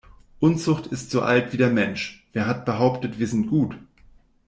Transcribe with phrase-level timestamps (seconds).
[0.39, 3.77] Unzucht ist so alt wie der Mensch- wer hat behauptet wir sind gut?